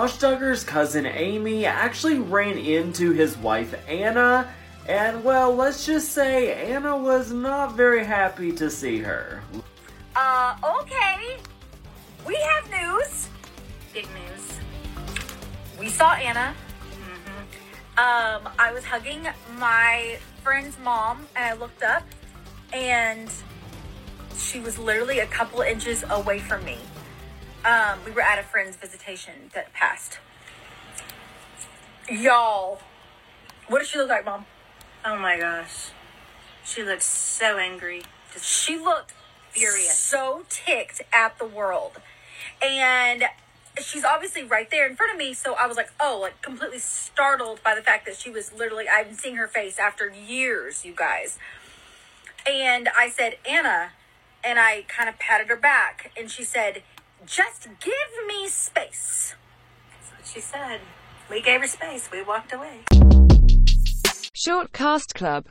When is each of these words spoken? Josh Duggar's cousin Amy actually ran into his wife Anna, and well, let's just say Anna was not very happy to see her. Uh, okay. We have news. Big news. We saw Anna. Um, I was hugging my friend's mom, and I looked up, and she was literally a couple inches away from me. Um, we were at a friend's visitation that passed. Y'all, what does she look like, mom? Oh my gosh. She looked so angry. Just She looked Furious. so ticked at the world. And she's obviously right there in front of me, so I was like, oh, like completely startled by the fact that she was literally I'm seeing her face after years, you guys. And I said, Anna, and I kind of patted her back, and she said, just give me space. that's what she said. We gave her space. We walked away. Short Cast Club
Josh 0.00 0.16
Duggar's 0.16 0.64
cousin 0.64 1.04
Amy 1.04 1.66
actually 1.66 2.18
ran 2.18 2.56
into 2.56 3.12
his 3.12 3.36
wife 3.36 3.74
Anna, 3.86 4.50
and 4.88 5.22
well, 5.22 5.54
let's 5.54 5.84
just 5.84 6.12
say 6.12 6.54
Anna 6.72 6.96
was 6.96 7.32
not 7.32 7.76
very 7.76 8.02
happy 8.02 8.50
to 8.52 8.70
see 8.70 8.96
her. 9.00 9.42
Uh, 10.16 10.56
okay. 10.80 11.36
We 12.26 12.34
have 12.36 12.70
news. 12.70 13.28
Big 13.92 14.06
news. 14.14 14.58
We 15.78 15.90
saw 15.90 16.14
Anna. 16.14 16.54
Um, 17.98 18.48
I 18.58 18.72
was 18.72 18.86
hugging 18.86 19.28
my 19.58 20.18
friend's 20.42 20.78
mom, 20.78 21.26
and 21.36 21.44
I 21.44 21.52
looked 21.52 21.82
up, 21.82 22.04
and 22.72 23.30
she 24.34 24.60
was 24.60 24.78
literally 24.78 25.18
a 25.18 25.26
couple 25.26 25.60
inches 25.60 26.04
away 26.08 26.38
from 26.38 26.64
me. 26.64 26.78
Um, 27.64 27.98
we 28.04 28.10
were 28.10 28.22
at 28.22 28.38
a 28.38 28.42
friend's 28.42 28.76
visitation 28.76 29.50
that 29.54 29.72
passed. 29.72 30.18
Y'all, 32.08 32.80
what 33.68 33.80
does 33.80 33.88
she 33.88 33.98
look 33.98 34.08
like, 34.08 34.24
mom? 34.24 34.46
Oh 35.04 35.16
my 35.18 35.38
gosh. 35.38 35.90
She 36.64 36.82
looked 36.82 37.02
so 37.02 37.58
angry. 37.58 38.02
Just 38.32 38.46
She 38.46 38.78
looked 38.78 39.12
Furious. 39.50 39.96
so 39.96 40.44
ticked 40.48 41.02
at 41.12 41.38
the 41.38 41.46
world. 41.46 42.00
And 42.64 43.24
she's 43.82 44.04
obviously 44.04 44.42
right 44.42 44.70
there 44.70 44.88
in 44.88 44.96
front 44.96 45.12
of 45.12 45.18
me, 45.18 45.34
so 45.34 45.54
I 45.54 45.66
was 45.66 45.76
like, 45.76 45.92
oh, 46.00 46.18
like 46.22 46.40
completely 46.42 46.78
startled 46.78 47.62
by 47.62 47.74
the 47.74 47.82
fact 47.82 48.06
that 48.06 48.16
she 48.16 48.30
was 48.30 48.52
literally 48.52 48.86
I'm 48.88 49.14
seeing 49.14 49.36
her 49.36 49.48
face 49.48 49.78
after 49.78 50.08
years, 50.08 50.84
you 50.84 50.94
guys. 50.94 51.38
And 52.46 52.88
I 52.96 53.10
said, 53.10 53.36
Anna, 53.48 53.90
and 54.42 54.58
I 54.58 54.84
kind 54.88 55.08
of 55.08 55.18
patted 55.18 55.48
her 55.48 55.56
back, 55.56 56.10
and 56.18 56.30
she 56.30 56.42
said, 56.42 56.82
just 57.26 57.68
give 57.80 58.26
me 58.26 58.48
space. 58.48 59.34
that's 59.92 60.10
what 60.12 60.26
she 60.26 60.40
said. 60.40 60.80
We 61.30 61.40
gave 61.42 61.60
her 61.60 61.66
space. 61.66 62.10
We 62.10 62.22
walked 62.22 62.52
away. 62.52 62.80
Short 64.34 64.72
Cast 64.72 65.14
Club 65.14 65.38